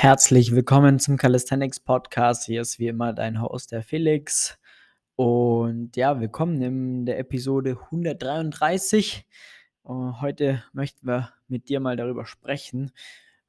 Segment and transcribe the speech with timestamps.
[0.00, 2.44] Herzlich willkommen zum Calisthenics Podcast.
[2.44, 4.56] Hier ist wie immer dein Host, der Felix.
[5.16, 9.26] Und ja, willkommen in der Episode 133.
[9.82, 12.92] Und heute möchten wir mit dir mal darüber sprechen,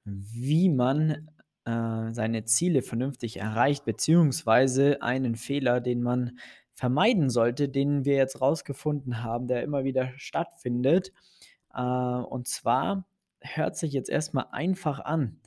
[0.05, 1.29] wie man
[1.65, 6.39] äh, seine Ziele vernünftig erreicht, beziehungsweise einen Fehler, den man
[6.73, 11.13] vermeiden sollte, den wir jetzt rausgefunden haben, der immer wieder stattfindet.
[11.75, 13.05] Äh, und zwar
[13.39, 15.39] hört sich jetzt erstmal einfach an.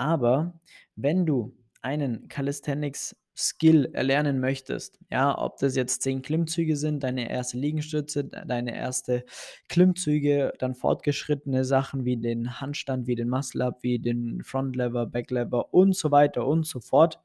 [0.00, 0.58] Aber
[0.96, 7.30] wenn du einen Calisthenics Skill erlernen möchtest, ja, ob das jetzt 10 Klimmzüge sind, deine
[7.30, 9.26] erste Liegestütze, deine erste
[9.68, 15.04] Klimmzüge, dann fortgeschrittene Sachen wie den Handstand, wie den Muscle Up, wie den Front Lever,
[15.04, 17.20] Back Lever und so weiter und so fort,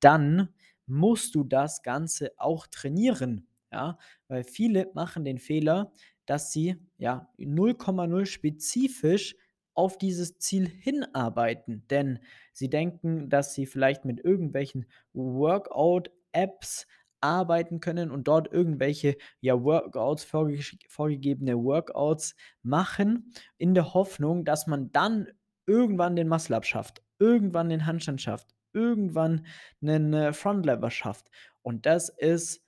[0.00, 0.50] dann
[0.86, 3.96] musst du das Ganze auch trainieren, ja,
[4.28, 5.90] weil viele machen den Fehler,
[6.26, 9.36] dass sie ja 0,0 spezifisch
[9.80, 11.86] auf dieses Ziel hinarbeiten.
[11.88, 12.18] Denn
[12.52, 14.84] sie denken, dass sie vielleicht mit irgendwelchen
[15.14, 16.86] Workout-Apps
[17.22, 24.66] arbeiten können und dort irgendwelche ja, Workouts, vorge vorgegebene Workouts machen, in der Hoffnung, dass
[24.66, 25.28] man dann
[25.64, 29.46] irgendwann den Muscle-Up schafft, irgendwann den Handstand schafft, irgendwann
[29.80, 31.30] einen äh, Front Lever schafft.
[31.62, 32.62] Und das ist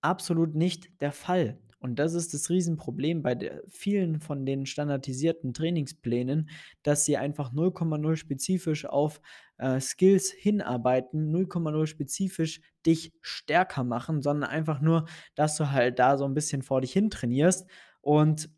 [0.00, 1.60] absolut nicht der Fall.
[1.80, 6.50] Und das ist das Riesenproblem bei der, vielen von den standardisierten Trainingsplänen,
[6.82, 9.20] dass sie einfach 0,0 spezifisch auf
[9.56, 16.18] äh, Skills hinarbeiten, 0,0 spezifisch dich stärker machen, sondern einfach nur, dass du halt da
[16.18, 17.66] so ein bisschen vor dich hin trainierst
[18.02, 18.50] und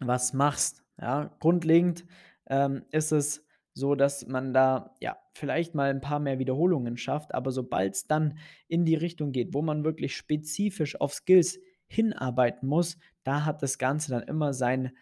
[0.00, 0.82] was machst.
[1.00, 2.04] Ja, grundlegend
[2.46, 7.34] ähm, ist es so, dass man da ja vielleicht mal ein paar mehr Wiederholungen schafft,
[7.34, 12.68] aber sobald es dann in die Richtung geht, wo man wirklich spezifisch auf Skills hinarbeiten
[12.68, 14.92] muss, da hat das Ganze dann immer sein,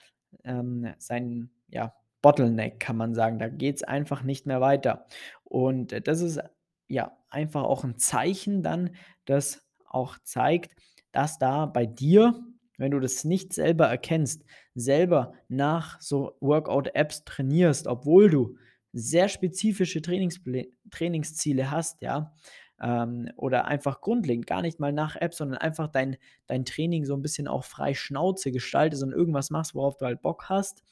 [0.44, 3.38] ähm, sein ja, Bottleneck, kann man sagen.
[3.38, 5.06] Da geht es einfach nicht mehr weiter.
[5.44, 6.40] Und das ist
[6.88, 8.94] ja einfach auch ein Zeichen dann,
[9.24, 10.72] das auch zeigt,
[11.10, 12.40] dass da bei dir,
[12.78, 14.44] wenn du das nicht selber erkennst,
[14.74, 18.56] selber nach so Workout-Apps trainierst, obwohl du
[18.92, 22.34] sehr spezifische Trainingsziele hast, ja,
[22.82, 26.16] ähm, oder einfach grundlegend, gar nicht mal nach App, sondern einfach dein,
[26.46, 30.20] dein Training so ein bisschen auch frei Schnauze gestaltest und irgendwas machst, worauf du halt
[30.20, 30.82] Bock hast,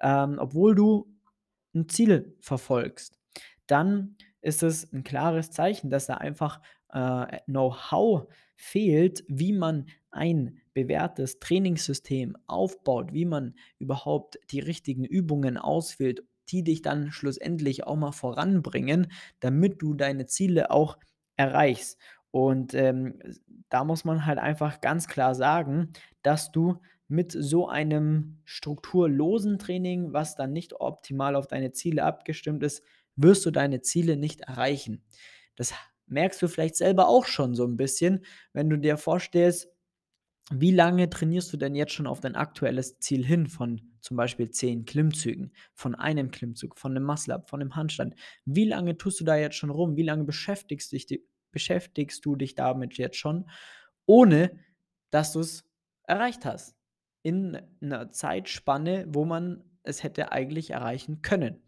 [0.00, 1.10] ähm, obwohl du
[1.74, 3.18] ein Ziel verfolgst,
[3.66, 6.60] dann ist es ein klares Zeichen, dass da einfach
[6.92, 15.56] äh, Know-how fehlt, wie man ein bewährtes Trainingssystem aufbaut, wie man überhaupt die richtigen Übungen
[15.56, 19.08] auswählt, die dich dann schlussendlich auch mal voranbringen,
[19.40, 20.98] damit du deine Ziele auch
[21.38, 21.98] erreichst.
[22.30, 23.20] Und ähm,
[23.70, 26.78] da muss man halt einfach ganz klar sagen, dass du
[27.08, 32.82] mit so einem strukturlosen Training, was dann nicht optimal auf deine Ziele abgestimmt ist,
[33.16, 35.02] wirst du deine Ziele nicht erreichen.
[35.56, 35.72] Das
[36.06, 39.68] merkst du vielleicht selber auch schon so ein bisschen, wenn du dir vorstellst,
[40.50, 44.50] wie lange trainierst du denn jetzt schon auf dein aktuelles Ziel hin von zum Beispiel
[44.50, 48.14] 10 Klimmzügen, von einem Klimmzug, von einem Muscle-Up, von einem Handstand?
[48.44, 49.96] Wie lange tust du da jetzt schon rum?
[49.96, 53.48] Wie lange beschäftigst, dich, beschäftigst du dich damit jetzt schon,
[54.06, 54.58] ohne
[55.10, 55.64] dass du es
[56.04, 56.76] erreicht hast?
[57.22, 61.62] In einer Zeitspanne, wo man es hätte eigentlich erreichen können.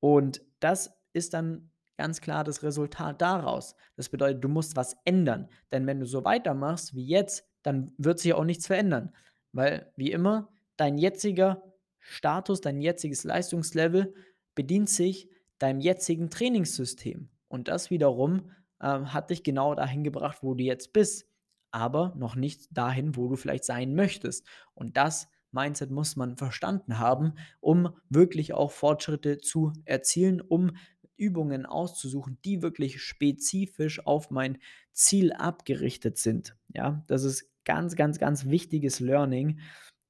[0.00, 3.76] Und das ist dann ganz klar das Resultat daraus.
[3.96, 5.48] Das bedeutet, du musst was ändern.
[5.70, 9.14] Denn wenn du so weitermachst wie jetzt, dann wird sich auch nichts verändern.
[9.52, 11.62] Weil, wie immer, dein jetziger
[11.98, 14.14] Status, dein jetziges Leistungslevel
[14.54, 15.28] bedient sich
[15.58, 17.28] deinem jetzigen Trainingssystem.
[17.48, 18.50] Und das wiederum
[18.82, 21.26] ähm, hat dich genau dahin gebracht, wo du jetzt bist,
[21.70, 24.46] aber noch nicht dahin, wo du vielleicht sein möchtest.
[24.74, 30.72] Und das Mindset muss man verstanden haben, um wirklich auch Fortschritte zu erzielen, um
[31.16, 34.58] Übungen auszusuchen, die wirklich spezifisch auf mein
[34.92, 36.56] Ziel abgerichtet sind.
[36.68, 39.60] Ja, das ist ganz, ganz, ganz wichtiges Learning.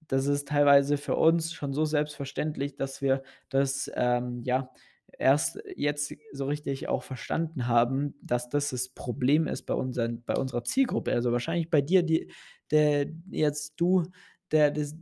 [0.09, 4.71] Das ist teilweise für uns schon so selbstverständlich, dass wir das ähm, ja
[5.19, 10.35] erst jetzt so richtig auch verstanden haben, dass das das Problem ist bei, unseren, bei
[10.35, 11.13] unserer Zielgruppe.
[11.13, 12.33] Also wahrscheinlich bei dir, die,
[12.71, 14.05] der jetzt du,
[14.51, 14.97] der das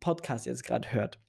[0.00, 1.20] Podcast jetzt gerade hört.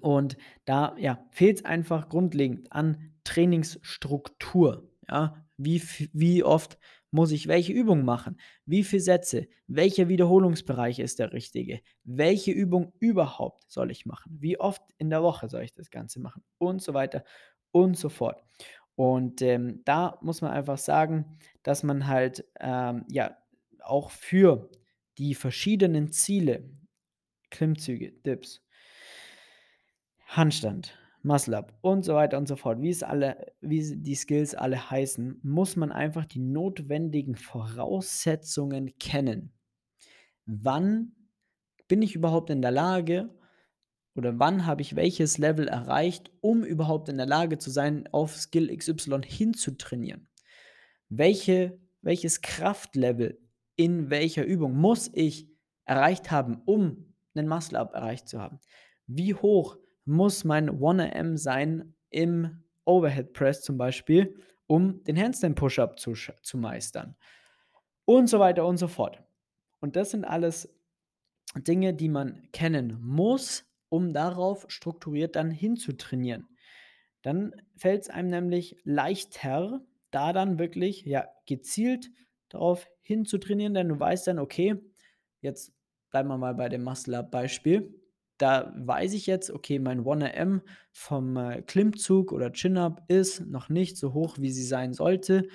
[0.00, 4.90] Und da ja, fehlt es einfach grundlegend an Trainingsstruktur.
[5.08, 5.82] Ja, wie,
[6.12, 6.78] wie oft
[7.10, 8.38] muss ich welche Übung machen?
[8.66, 9.48] Wie viele Sätze?
[9.66, 11.80] Welcher Wiederholungsbereich ist der richtige?
[12.04, 14.36] Welche Übung überhaupt soll ich machen?
[14.40, 16.42] Wie oft in der Woche soll ich das Ganze machen?
[16.58, 17.24] Und so weiter
[17.70, 18.42] und so fort.
[18.94, 23.36] Und ähm, da muss man einfach sagen, dass man halt ähm, ja
[23.80, 24.70] auch für
[25.18, 26.68] die verschiedenen Ziele,
[27.50, 28.62] Klimmzüge, Dips,
[30.26, 34.54] Handstand, Muscle Up und so weiter und so fort, wie es alle, wie die Skills
[34.54, 39.52] alle heißen, muss man einfach die notwendigen Voraussetzungen kennen.
[40.46, 41.12] Wann
[41.88, 43.30] bin ich überhaupt in der Lage
[44.14, 48.36] oder wann habe ich welches Level erreicht, um überhaupt in der Lage zu sein, auf
[48.36, 50.28] Skill XY hinzutrainieren?
[51.08, 53.40] Welche, welches Kraftlevel
[53.76, 55.48] in welcher Übung muss ich
[55.84, 58.58] erreicht haben, um einen Muscle Up erreicht zu haben?
[59.06, 64.34] Wie hoch muss mein 1am sein im Overhead Press zum Beispiel,
[64.66, 67.14] um den Handstand Push-Up zu, zu meistern?
[68.04, 69.22] Und so weiter und so fort.
[69.80, 70.74] Und das sind alles
[71.56, 76.48] Dinge, die man kennen muss, um darauf strukturiert dann hinzutrainieren.
[77.22, 79.80] Dann fällt es einem nämlich leichter,
[80.10, 82.10] da dann wirklich ja gezielt
[82.48, 84.76] darauf hinzutrainieren, denn du weißt dann, okay,
[85.42, 85.72] jetzt
[86.10, 87.94] bleiben wir mal bei dem Muscle-Up-Beispiel.
[88.38, 90.62] Da weiß ich jetzt, okay, mein 1am
[90.92, 95.48] vom äh, Klimmzug oder Chin-Up ist noch nicht so hoch, wie sie sein sollte.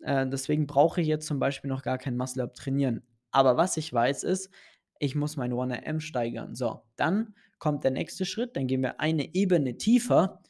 [0.00, 3.02] Äh, deswegen brauche ich jetzt zum Beispiel noch gar kein Muscle-Up trainieren.
[3.30, 4.50] Aber was ich weiß ist,
[4.98, 6.54] ich muss mein 1am steigern.
[6.54, 10.40] So, dann kommt der nächste Schritt, dann gehen wir eine Ebene tiefer.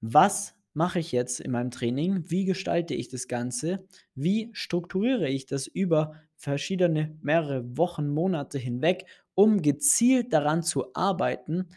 [0.00, 2.24] Was mache ich jetzt in meinem Training?
[2.30, 3.86] Wie gestalte ich das Ganze?
[4.14, 11.68] Wie strukturiere ich das über verschiedene, mehrere Wochen, Monate hinweg, um gezielt daran zu arbeiten,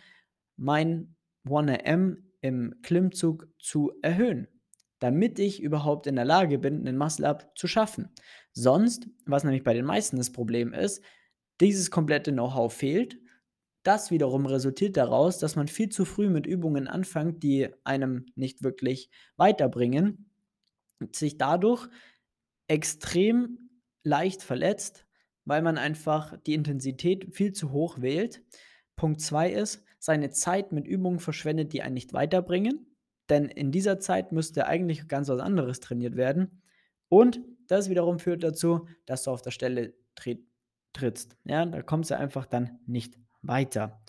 [0.58, 1.16] mein
[1.48, 4.48] 1am im Klimmzug zu erhöhen,
[5.00, 8.10] damit ich überhaupt in der Lage bin, einen Muscle-Up zu schaffen.
[8.54, 11.04] Sonst, was nämlich bei den meisten das Problem ist,
[11.62, 13.20] dieses komplette Know-how fehlt.
[13.84, 18.64] Das wiederum resultiert daraus, dass man viel zu früh mit Übungen anfängt, die einem nicht
[18.64, 20.32] wirklich weiterbringen,
[21.12, 21.88] sich dadurch
[22.68, 23.65] extrem
[24.06, 25.06] leicht verletzt,
[25.44, 28.42] weil man einfach die Intensität viel zu hoch wählt.
[28.96, 32.96] Punkt 2 ist, seine Zeit mit Übungen verschwendet, die einen nicht weiterbringen,
[33.30, 36.62] denn in dieser Zeit müsste eigentlich ganz was anderes trainiert werden.
[37.10, 40.46] Und das wiederum führt dazu, dass du auf der Stelle tritt,
[40.94, 41.38] trittst.
[41.44, 44.02] Ja, da kommst du einfach dann nicht weiter.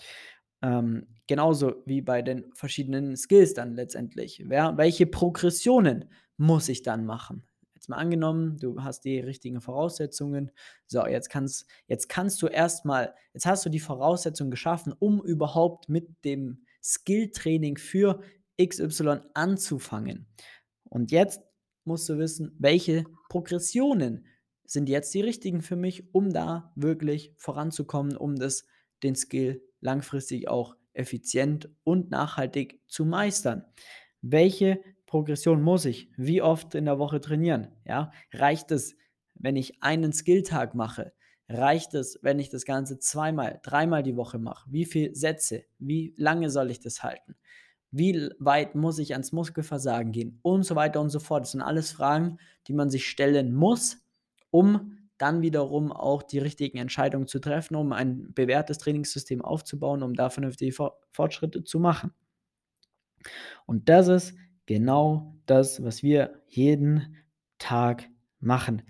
[0.63, 4.43] Ähm, genauso wie bei den verschiedenen Skills dann letztendlich.
[4.47, 7.47] Wer, welche Progressionen muss ich dann machen?
[7.87, 10.51] Jetzt mal angenommen, du hast die richtigen Voraussetzungen.
[10.89, 15.89] So, jetzt kannst, jetzt kannst du erstmal, jetzt hast du die Voraussetzungen geschaffen, um überhaupt
[15.89, 18.21] mit dem Skilltraining für
[18.61, 20.27] XY anzufangen.
[20.83, 21.43] Und jetzt
[21.85, 24.27] musst du wissen, welche Progressionen
[24.65, 28.65] sind jetzt die richtigen für mich, um da wirklich voranzukommen, um das,
[29.05, 33.65] den Skill langfristig auch effizient und nachhaltig zu meistern.
[34.23, 37.69] Welche Progression muss ich wie oft in der Woche trainieren?
[37.85, 38.97] Ja, reicht es,
[39.35, 41.13] wenn ich einen Skilltag mache?
[41.49, 44.69] Reicht es, wenn ich das Ganze zweimal, dreimal die Woche mache?
[44.71, 45.65] Wie viele Sätze?
[45.79, 47.37] Wie lange soll ich das halten?
[47.93, 50.41] Wie weit muss ich ans Muskelversagen gehen?
[50.43, 51.43] Und so weiter und so fort.
[51.43, 53.99] Das sind alles Fragen, die man sich stellen muss,
[54.51, 60.15] um dann wiederum auch die richtigen Entscheidungen zu treffen, um ein bewährtes Trainingssystem aufzubauen, um
[60.15, 60.77] da vernünftige
[61.13, 62.13] Fortschritte zu machen.
[63.67, 64.35] Und das ist
[64.67, 67.17] genau das, was wir jeden
[67.59, 68.09] Tag
[68.41, 68.83] machen.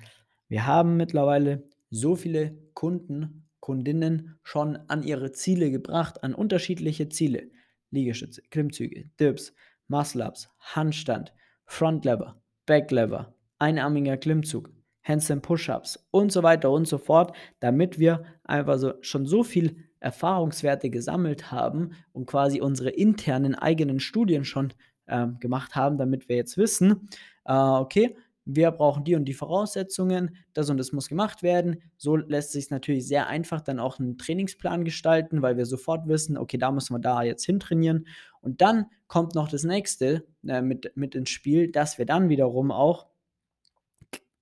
[0.48, 7.50] Wir haben mittlerweile so viele Kunden, Kundinnen schon an ihre Ziele gebracht, an unterschiedliche Ziele.
[7.90, 9.54] Liegestütze, Klimmzüge, Dips,
[9.88, 11.32] Muscle-Ups, Handstand,
[11.64, 14.70] Frontlever, Backlever, einarmiger Klimmzug,
[15.02, 19.76] Handstand Push-Ups und so weiter und so fort, damit wir einfach so, schon so viel
[20.00, 24.72] Erfahrungswerte gesammelt haben und quasi unsere internen eigenen Studien schon
[25.06, 27.08] äh, gemacht haben, damit wir jetzt wissen,
[27.44, 28.16] äh, okay,
[28.48, 31.82] wir brauchen die und die Voraussetzungen, das und das muss gemacht werden.
[31.96, 36.38] So lässt sich natürlich sehr einfach dann auch einen Trainingsplan gestalten, weil wir sofort wissen,
[36.38, 38.06] okay, da müssen wir da jetzt hintrainieren.
[38.40, 42.70] Und dann kommt noch das nächste äh, mit, mit ins Spiel, dass wir dann wiederum
[42.70, 43.08] auch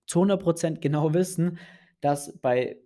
[0.06, 1.58] zu 100% genau wissen,
[2.02, 2.76] dass bei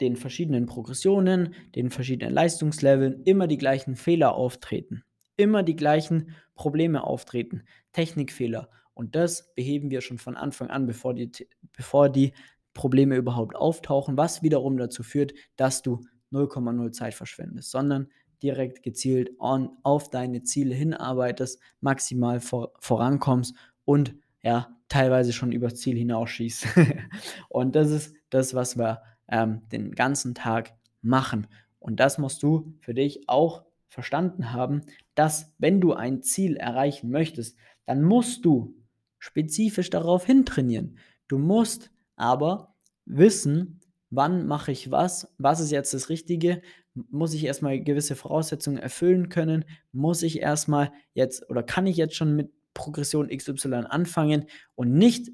[0.00, 5.04] den verschiedenen Progressionen, den verschiedenen Leistungsleveln immer die gleichen Fehler auftreten.
[5.36, 7.62] Immer die gleichen Probleme auftreten.
[7.92, 8.70] Technikfehler.
[8.94, 11.30] Und das beheben wir schon von Anfang an, bevor die,
[11.72, 12.32] bevor die
[12.74, 16.00] Probleme überhaupt auftauchen, was wiederum dazu führt, dass du
[16.32, 18.08] 0,0 Zeit verschwendest, sondern
[18.42, 25.76] direkt gezielt on, auf deine Ziele hinarbeitest, maximal vor, vorankommst und ja, teilweise schon übers
[25.76, 26.66] Ziel hinausschießt.
[27.48, 31.46] und das ist das, was wir ähm, den ganzen Tag machen.
[31.78, 33.64] Und das musst du für dich auch
[33.94, 34.82] verstanden haben,
[35.14, 38.74] dass wenn du ein Ziel erreichen möchtest, dann musst du
[39.18, 40.98] spezifisch darauf hintrainieren.
[41.28, 42.74] Du musst aber
[43.06, 46.60] wissen, wann mache ich was, was ist jetzt das Richtige,
[46.94, 49.64] muss ich erstmal gewisse Voraussetzungen erfüllen können?
[49.92, 55.30] Muss ich erstmal jetzt oder kann ich jetzt schon mit Progression XY anfangen und nicht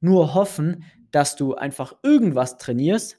[0.00, 3.18] nur hoffen, dass du einfach irgendwas trainierst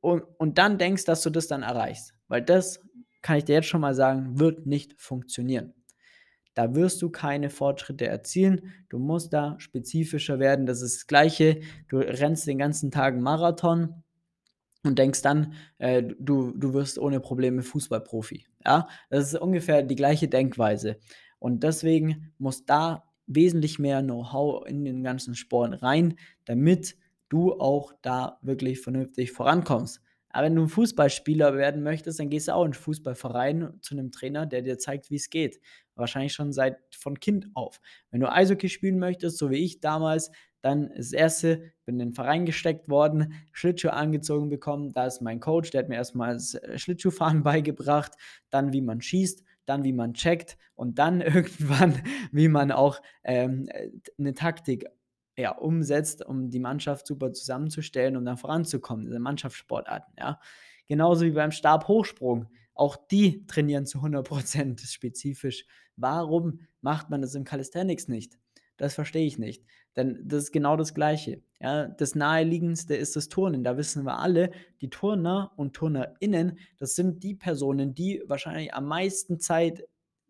[0.00, 2.14] und, und dann denkst, dass du das dann erreichst.
[2.28, 2.80] Weil das,
[3.26, 5.74] kann ich dir jetzt schon mal sagen, wird nicht funktionieren.
[6.54, 8.72] Da wirst du keine Fortschritte erzielen.
[8.88, 10.64] Du musst da spezifischer werden.
[10.64, 11.58] Das ist das Gleiche.
[11.88, 14.04] Du rennst den ganzen Tag einen Marathon
[14.84, 18.46] und denkst dann, äh, du, du wirst ohne Probleme Fußballprofi.
[18.64, 20.96] Ja, das ist ungefähr die gleiche Denkweise.
[21.40, 26.14] Und deswegen muss da wesentlich mehr Know-how in den ganzen Sport rein,
[26.44, 26.96] damit
[27.28, 30.00] du auch da wirklich vernünftig vorankommst.
[30.36, 33.94] Aber wenn du ein Fußballspieler werden möchtest, dann gehst du auch in einen Fußballverein zu
[33.94, 35.58] einem Trainer, der dir zeigt, wie es geht.
[35.94, 37.80] Wahrscheinlich schon seit von Kind auf.
[38.10, 42.12] Wenn du Eishockey spielen möchtest, so wie ich damals, dann das erste, bin in den
[42.12, 44.92] Verein gesteckt worden, Schlittschuh angezogen bekommen.
[44.92, 48.12] Da ist mein Coach, der hat mir erstmal das äh, Schlittschuhfahren beigebracht,
[48.50, 53.70] dann wie man schießt, dann wie man checkt und dann irgendwann, wie man auch ähm,
[54.18, 54.84] eine Taktik
[55.36, 60.40] ja, umsetzt, um die Mannschaft super zusammenzustellen, um dann voranzukommen, diese Mannschaftssportarten, ja.
[60.88, 62.46] Genauso wie beim Stabhochsprung.
[62.74, 65.64] Auch die trainieren zu 100% spezifisch.
[65.96, 68.38] Warum macht man das im Calisthenics nicht?
[68.76, 69.64] Das verstehe ich nicht.
[69.96, 71.42] Denn das ist genau das Gleiche.
[71.60, 73.64] Ja, das naheliegendste ist das Turnen.
[73.64, 74.50] Da wissen wir alle,
[74.82, 79.82] die Turner und TurnerInnen, das sind die Personen, die wahrscheinlich am meisten Zeit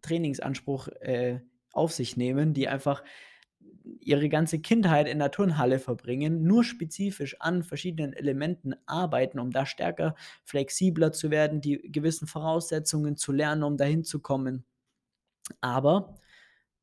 [0.02, 1.40] Trainingsanspruch äh,
[1.72, 3.02] auf sich nehmen, die einfach
[4.00, 9.66] ihre ganze Kindheit in der Turnhalle verbringen, nur spezifisch an verschiedenen Elementen arbeiten, um da
[9.66, 10.14] stärker,
[10.44, 14.64] flexibler zu werden, die gewissen Voraussetzungen zu lernen, um dahin zu kommen.
[15.60, 16.16] Aber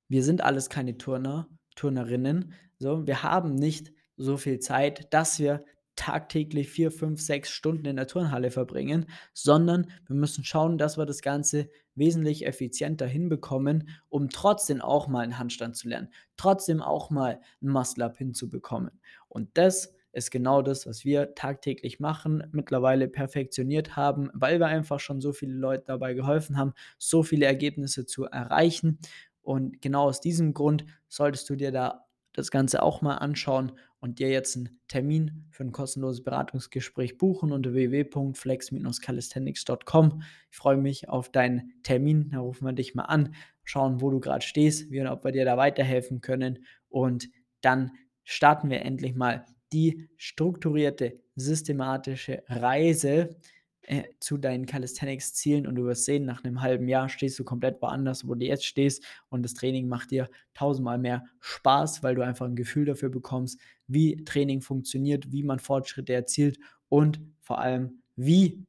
[0.08, 2.54] wir sind alles keine Turner, Turnerinnen.
[2.78, 7.96] So, wir haben nicht so viel Zeit, dass wir tagtäglich vier, fünf, sechs Stunden in
[7.96, 14.30] der Turnhalle verbringen, sondern wir müssen schauen, dass wir das Ganze wesentlich effizienter hinbekommen, um
[14.30, 19.00] trotzdem auch mal einen Handstand zu lernen, trotzdem auch mal einen Muscle-Up hinzubekommen.
[19.28, 25.00] Und das ist genau das, was wir tagtäglich machen, mittlerweile perfektioniert haben, weil wir einfach
[25.00, 29.00] schon so viele Leute dabei geholfen haben, so viele Ergebnisse zu erreichen.
[29.42, 32.03] Und genau aus diesem Grund solltest du dir da
[32.34, 37.52] das Ganze auch mal anschauen und dir jetzt einen Termin für ein kostenloses Beratungsgespräch buchen
[37.52, 40.22] unter www.flex-calisthenics.com.
[40.52, 42.30] Ich freue mich auf deinen Termin.
[42.32, 45.32] Da rufen wir dich mal an, schauen, wo du gerade stehst, wie und ob wir
[45.32, 46.66] dir da weiterhelfen können.
[46.90, 47.30] Und
[47.62, 47.92] dann
[48.24, 53.38] starten wir endlich mal die strukturierte, systematische Reise
[53.84, 57.82] äh, zu deinen Calisthenics-Zielen und du wirst sehen, nach einem halben Jahr stehst du komplett
[57.82, 62.22] woanders, wo du jetzt stehst und das Training macht dir tausendmal mehr Spaß, weil du
[62.22, 68.02] einfach ein Gefühl dafür bekommst, wie Training funktioniert, wie man Fortschritte erzielt und vor allem,
[68.16, 68.66] wie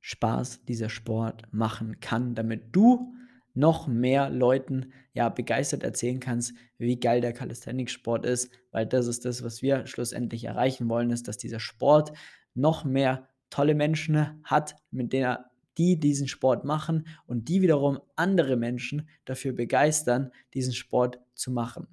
[0.00, 3.12] Spaß dieser Sport machen kann, damit du
[3.52, 9.24] noch mehr Leuten ja begeistert erzählen kannst, wie geil der Calisthenics-Sport ist, weil das ist
[9.24, 12.12] das, was wir schlussendlich erreichen wollen, ist, dass dieser Sport
[12.58, 15.38] noch mehr tolle Menschen hat, mit denen
[15.78, 21.86] die diesen Sport machen und die wiederum andere Menschen dafür begeistern, diesen Sport zu machen.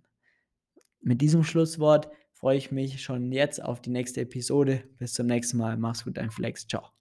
[1.01, 4.83] Mit diesem Schlusswort freue ich mich schon jetzt auf die nächste Episode.
[4.97, 5.77] Bis zum nächsten Mal.
[5.77, 6.67] Mach's gut, dein Flex.
[6.67, 6.89] Ciao.